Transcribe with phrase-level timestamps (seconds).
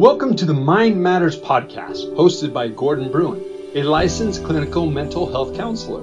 [0.00, 5.54] Welcome to the Mind Matters podcast, hosted by Gordon Bruin, a licensed clinical mental health
[5.54, 6.00] counselor.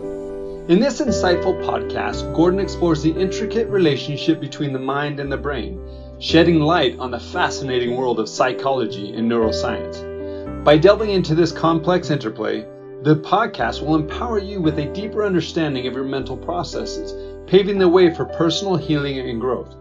[0.68, 5.82] In this insightful podcast, Gordon explores the intricate relationship between the mind and the brain,
[6.20, 10.64] shedding light on the fascinating world of psychology and neuroscience.
[10.64, 12.68] By delving into this complex interplay,
[13.02, 17.16] the podcast will empower you with a deeper understanding of your mental processes,
[17.48, 19.76] paving the way for personal healing and growth.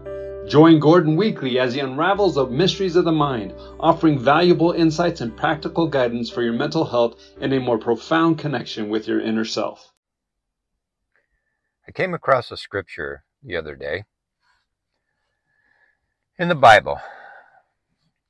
[0.47, 5.35] Join Gordon weekly as he unravels the mysteries of the mind, offering valuable insights and
[5.35, 9.91] practical guidance for your mental health and a more profound connection with your inner self.
[11.85, 14.05] I came across a scripture the other day
[16.39, 17.01] in the Bible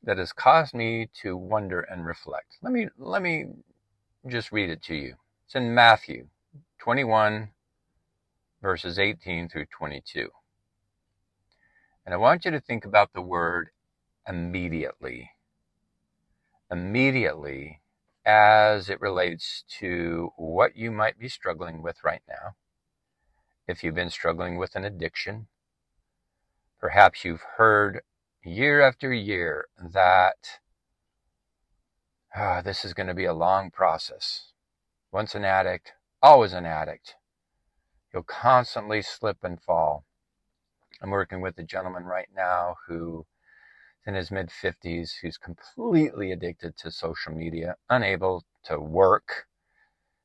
[0.02, 2.58] that has caused me to wonder and reflect.
[2.64, 3.46] Let me let me
[4.28, 5.18] just read it to you.
[5.46, 6.30] It's in Matthew
[6.80, 7.50] 21
[8.60, 10.30] verses 18 through 22.
[12.08, 13.72] And I want you to think about the word
[14.26, 15.32] immediately.
[16.72, 17.82] Immediately
[18.26, 22.56] as it relates to what you might be struggling with right now.
[23.68, 25.48] If you've been struggling with an addiction,
[26.80, 28.00] perhaps you've heard
[28.42, 30.62] year after year that
[32.34, 34.54] ah, this is going to be a long process.
[35.12, 35.92] Once an addict,
[36.24, 37.16] always an addict.
[38.14, 40.07] You'll constantly slip and fall.
[41.02, 43.26] I'm working with a gentleman right now who is
[44.08, 49.46] in his mid 50s who's completely addicted to social media, unable to work.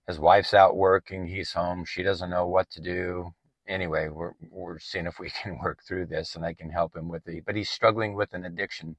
[0.06, 3.34] His wife's out working, he's home, she doesn't know what to do.
[3.68, 7.08] Anyway, we're, we're seeing if we can work through this and I can help him
[7.08, 7.44] with it.
[7.44, 8.96] But he's struggling with an addiction,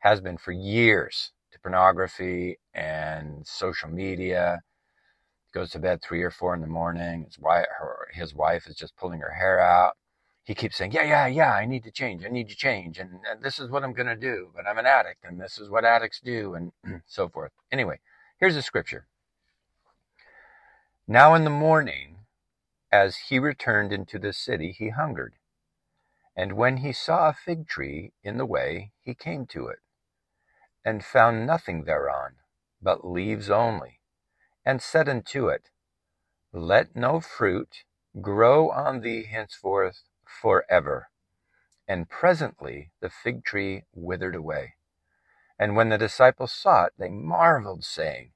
[0.00, 4.62] has been for years to pornography and social media.
[5.52, 7.24] He goes to bed three or four in the morning.
[7.26, 9.96] His wife, her, his wife is just pulling her hair out
[10.44, 12.24] he keeps saying, yeah, yeah, yeah, I need to change.
[12.24, 12.98] I need to change.
[12.98, 14.50] And, and this is what I'm going to do.
[14.54, 16.72] But I'm an addict and this is what addicts do and
[17.06, 17.52] so forth.
[17.72, 18.00] Anyway,
[18.38, 19.06] here's the scripture.
[21.08, 22.18] Now in the morning,
[22.92, 25.34] as he returned into the city, he hungered.
[26.36, 29.78] And when he saw a fig tree in the way, he came to it
[30.84, 32.34] and found nothing thereon
[32.82, 34.00] but leaves only,
[34.64, 35.70] and said unto it,
[36.52, 37.84] Let no fruit
[38.20, 40.02] grow on thee henceforth
[40.40, 41.08] forever.
[41.86, 44.74] And presently the fig tree withered away.
[45.58, 48.32] And when the disciples saw it, they marveled, saying,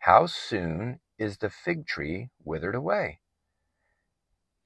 [0.00, 3.20] How soon is the fig tree withered away?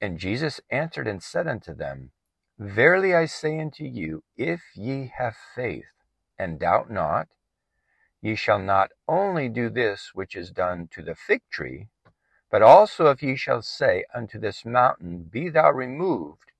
[0.01, 2.11] And Jesus answered and said unto them,
[2.57, 5.91] Verily I say unto you, if ye have faith,
[6.39, 7.27] and doubt not,
[8.21, 11.87] ye shall not only do this which is done to the fig tree,
[12.49, 16.50] but also if ye shall say unto this mountain, Be thou removed,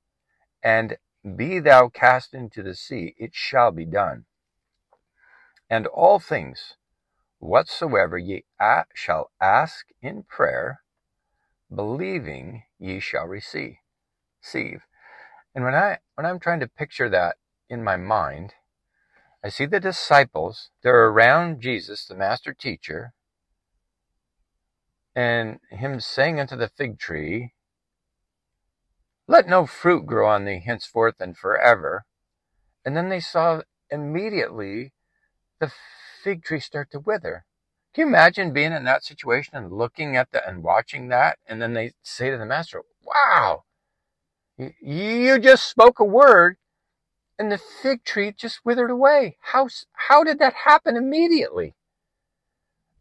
[0.64, 0.98] and
[1.36, 4.26] be thou cast into the sea, it shall be done.
[5.70, 6.76] And all things
[7.40, 8.44] whatsoever ye
[8.94, 10.82] shall ask in prayer,
[11.74, 13.76] believing ye shall receive.
[14.44, 14.82] Receive.
[15.54, 17.38] And when I when I'm trying to picture that
[17.70, 18.54] in my mind,
[19.44, 23.14] I see the disciples, they're around Jesus, the master teacher,
[25.16, 27.54] and him saying unto the fig tree,
[29.32, 32.04] let no fruit grow on thee henceforth and forever.
[32.84, 34.92] And then they saw immediately
[35.60, 35.72] the
[36.22, 37.46] fig tree start to wither.
[37.94, 41.40] Can you imagine being in that situation and looking at the and watching that?
[41.48, 43.64] And then they say to the master, Wow,
[44.58, 46.58] you just spoke a word
[47.40, 49.38] and the fig tree just withered away.
[49.40, 51.76] How, how did that happen immediately?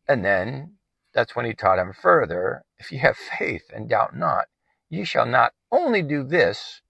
[0.07, 0.75] And then
[1.13, 4.47] that's when he taught him further if you have faith and doubt not,
[4.91, 6.83] Ye shall not only do this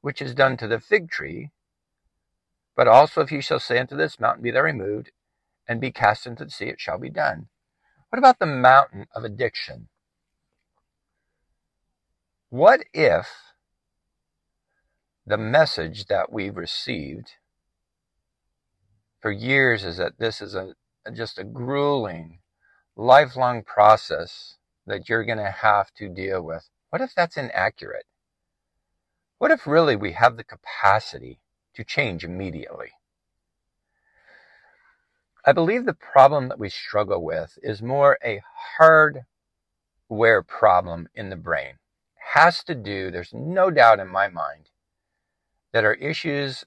[0.00, 1.52] which is done to the fig tree,
[2.74, 5.12] but also if ye shall say unto this mountain, Be thou removed,
[5.66, 7.48] and be cast into the sea, it shall be done.
[8.10, 9.88] What about the mountain of addiction?
[12.50, 13.28] What if
[15.24, 17.32] the message that we've received
[19.20, 20.74] for years is that this is a
[21.12, 22.40] just a grueling,
[22.96, 24.56] lifelong process
[24.86, 26.68] that you're going to have to deal with?
[26.90, 28.06] What if that's inaccurate?
[29.38, 31.40] What if really we have the capacity
[31.74, 32.92] to change immediately?
[35.44, 38.42] I believe the problem that we struggle with is more a
[38.78, 41.78] hardware problem in the brain.
[42.34, 44.70] Has to do, there's no doubt in my mind,
[45.72, 46.64] that our issues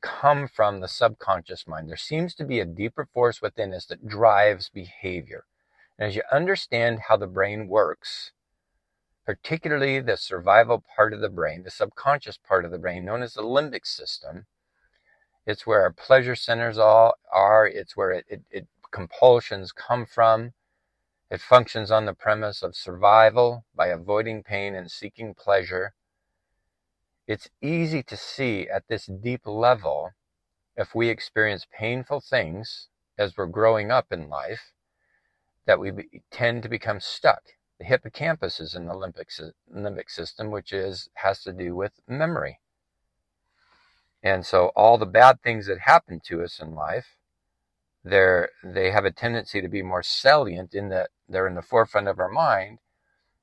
[0.00, 1.88] come from the subconscious mind.
[1.88, 5.44] There seems to be a deeper force within us that drives behavior.
[5.98, 8.32] And as you understand how the brain works,
[9.26, 13.34] particularly the survival part of the brain, the subconscious part of the brain known as
[13.34, 14.46] the limbic system,
[15.46, 17.66] It's where our pleasure centers all are.
[17.66, 20.52] It's where it, it, it compulsions come from.
[21.30, 25.94] It functions on the premise of survival by avoiding pain and seeking pleasure.
[27.26, 30.12] It's easy to see at this deep level
[30.76, 32.88] if we experience painful things
[33.18, 34.72] as we're growing up in life
[35.66, 37.42] that we be, tend to become stuck.
[37.78, 42.60] The hippocampus is in the limbic, limbic system, which is has to do with memory.
[44.22, 47.16] And so all the bad things that happen to us in life,
[48.02, 52.08] they're, they have a tendency to be more salient in that they're in the forefront
[52.08, 52.78] of our mind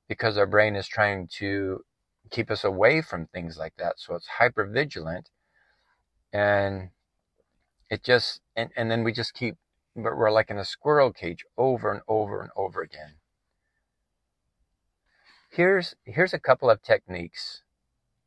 [0.07, 1.83] because our brain is trying to
[2.31, 3.99] keep us away from things like that.
[3.99, 5.29] So it's hyper vigilant
[6.33, 6.89] and
[7.89, 9.57] it just, and, and then we just keep,
[9.95, 13.20] but we're like in a squirrel cage over and over and over again.
[15.53, 17.63] Here's, here's a couple of techniques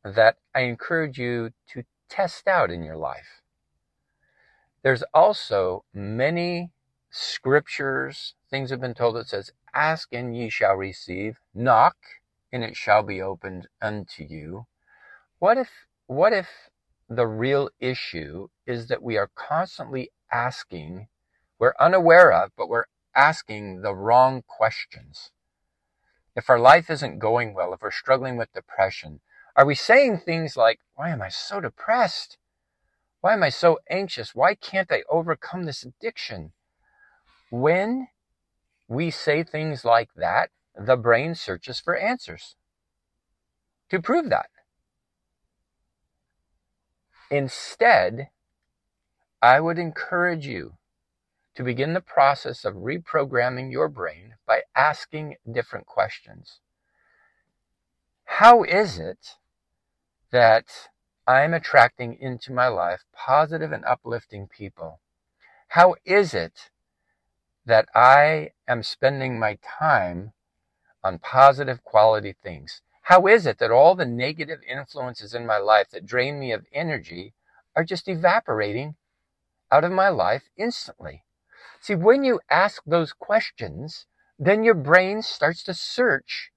[0.03, 3.41] that I encourage you to test out in your life.
[4.83, 6.69] There's also many
[7.09, 11.95] scriptures, things have been told that says, ask and ye shall receive, knock
[12.53, 14.67] and it shall be opened unto you.
[15.39, 15.69] What if,
[16.05, 16.69] what if
[17.09, 21.07] the real issue is that we are constantly asking,
[21.57, 22.85] we're unaware of, but we're
[23.15, 25.31] asking the wrong questions?
[26.35, 29.21] If our life isn't going well, if we're struggling with depression,
[29.55, 32.37] are we saying things like, why am I so depressed?
[33.21, 34.35] Why am I so anxious?
[34.35, 36.51] Why can't I overcome this addiction?
[37.49, 38.09] When
[38.87, 42.55] we say things like that, the brain searches for answers
[43.89, 44.49] to prove that.
[47.31, 48.29] Instead,
[49.41, 50.73] I would encourage you
[51.55, 56.59] to begin the process of reprogramming your brain by asking different questions.
[58.25, 59.35] How is it
[60.31, 60.89] that
[61.27, 64.99] I'm attracting into my life positive and uplifting people?
[65.69, 66.69] How is it
[67.65, 70.33] that I am spending my time
[71.03, 72.81] on positive quality things?
[73.03, 76.65] How is it that all the negative influences in my life that drain me of
[76.73, 77.33] energy
[77.75, 78.95] are just evaporating
[79.71, 81.24] out of my life instantly?
[81.85, 84.07] See, when you ask those questions,
[84.39, 86.49] then your brain starts to search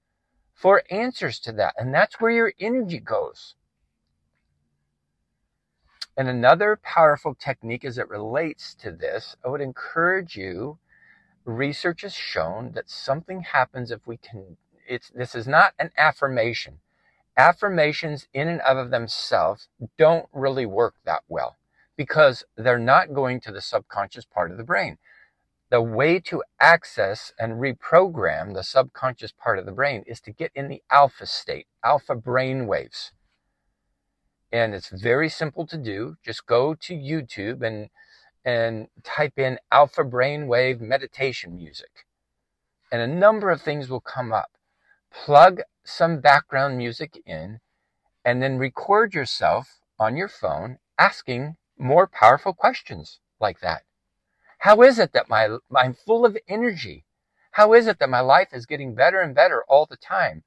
[0.55, 1.75] for answers to that.
[1.77, 3.53] And that's where your energy goes.
[6.17, 10.79] And another powerful technique as it relates to this, I would encourage you.
[11.45, 14.57] Research has shown that something happens if we can.
[14.87, 16.79] It's this is not an affirmation.
[17.37, 21.57] Affirmations in and of themselves don't really work that well
[21.95, 24.97] because they're not going to the subconscious part of the brain.
[25.69, 30.51] The way to access and reprogram the subconscious part of the brain is to get
[30.55, 33.11] in the alpha state, alpha brain waves
[34.51, 36.17] and it's very simple to do.
[36.23, 37.89] Just go to YouTube and
[38.45, 42.05] and type in alpha brainwave meditation music.
[42.91, 44.51] And a number of things will come up.
[45.11, 47.59] Plug some background music in
[48.25, 53.83] and then record yourself on your phone asking more powerful questions like that.
[54.59, 57.05] How is it that my I'm full of energy?
[57.51, 60.43] How is it that my life is getting better and better all the time?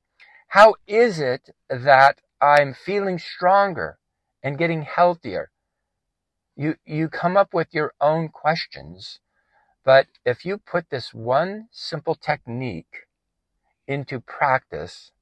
[0.48, 3.98] How is it that I'm feeling stronger
[4.42, 5.50] and getting healthier.
[6.56, 9.20] You, you come up with your own questions,
[9.84, 13.06] but if you put this one simple technique
[13.86, 15.12] into practice,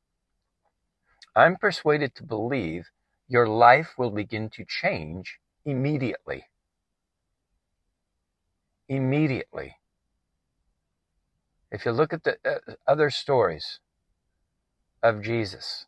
[1.36, 2.88] I'm persuaded to believe
[3.28, 6.46] your life will begin to change immediately.
[8.90, 9.76] Immediately.
[11.70, 13.78] If you look at the uh, other stories
[15.00, 15.86] of Jesus,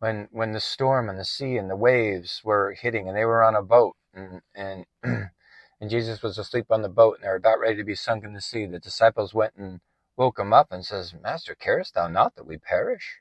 [0.00, 3.44] when when the storm and the sea and the waves were hitting and they were
[3.44, 7.36] on a boat and and and Jesus was asleep on the boat and they were
[7.36, 8.66] about ready to be sunk in the sea.
[8.66, 9.80] The disciples went and
[10.16, 13.20] woke him up and says, Master, carest thou not that we perish?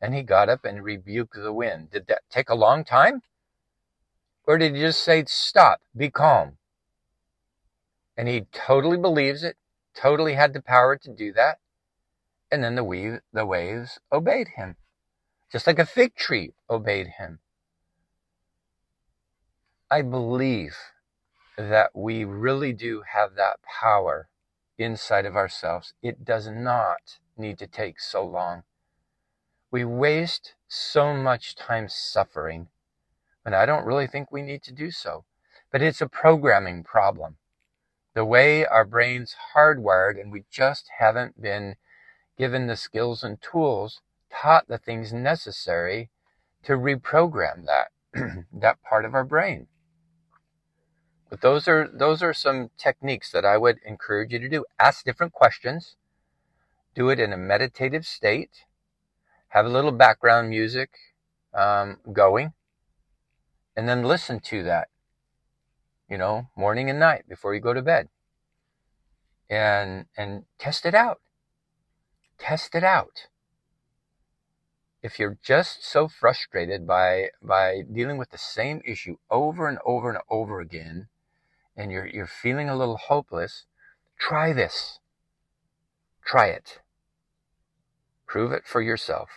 [0.00, 1.90] And he got up and rebuked the wind.
[1.90, 3.20] Did that take a long time?
[4.44, 6.57] Or did he just say, stop, be calm?
[8.18, 9.56] And he totally believes it,
[9.94, 11.58] totally had the power to do that.
[12.50, 14.76] And then the, wave, the waves obeyed him
[15.50, 17.38] just like a fig tree obeyed him.
[19.90, 20.76] I believe
[21.56, 24.28] that we really do have that power
[24.76, 25.94] inside of ourselves.
[26.02, 28.64] It does not need to take so long.
[29.70, 32.68] We waste so much time suffering,
[33.44, 35.24] and I don't really think we need to do so.
[35.72, 37.36] But it's a programming problem.
[38.18, 41.76] The way our brain's hardwired, and we just haven't been
[42.36, 46.10] given the skills and tools taught the things necessary
[46.64, 47.92] to reprogram that
[48.52, 49.68] that part of our brain.
[51.30, 54.64] But those are those are some techniques that I would encourage you to do.
[54.80, 55.94] Ask different questions.
[56.96, 58.64] Do it in a meditative state.
[59.50, 60.90] Have a little background music
[61.54, 62.52] um, going,
[63.76, 64.88] and then listen to that.
[66.08, 68.08] You know, morning and night before you go to bed,
[69.50, 71.20] and and test it out.
[72.38, 73.26] Test it out.
[75.02, 80.08] If you're just so frustrated by by dealing with the same issue over and over
[80.08, 81.08] and over again,
[81.76, 83.64] and you're, you're feeling a little hopeless,
[84.18, 84.98] try this.
[86.24, 86.80] Try it.
[88.26, 89.28] Prove it for yourself.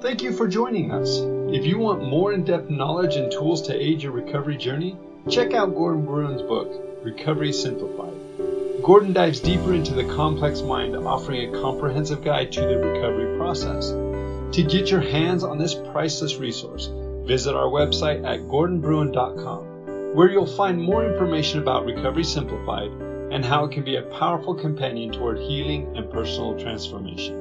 [0.00, 1.18] Thank you for joining us.
[1.54, 4.96] If you want more in depth knowledge and tools to aid your recovery journey,
[5.28, 6.72] check out Gordon Bruin's book,
[7.04, 8.82] Recovery Simplified.
[8.82, 13.90] Gordon dives deeper into the complex mind, offering a comprehensive guide to the recovery process.
[13.90, 16.88] To get your hands on this priceless resource,
[17.26, 22.90] visit our website at gordonbruin.com where you'll find more information about Recovery Simplified
[23.32, 27.39] and how it can be a powerful companion toward healing and personal transformation.